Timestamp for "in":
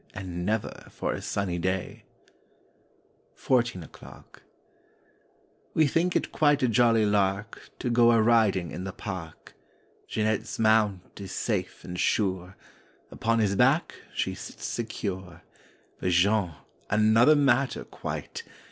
8.71-8.83